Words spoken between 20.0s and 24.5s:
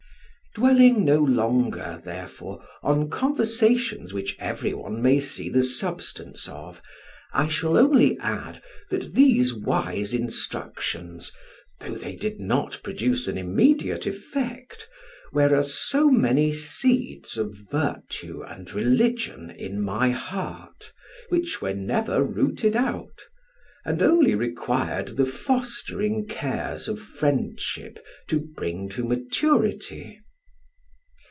heart which were never rooted out, and only